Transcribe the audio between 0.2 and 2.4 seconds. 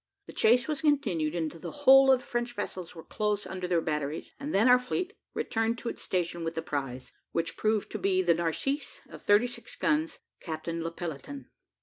The chase was continued until the whole of the